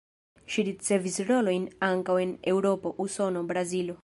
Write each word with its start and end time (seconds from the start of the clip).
Ŝi 0.53 0.63
ricevis 0.69 1.19
rolojn 1.27 1.69
ankaŭ 1.91 2.17
en 2.27 2.35
Eŭropo, 2.55 2.97
Usono, 3.07 3.49
Brazilo. 3.55 3.99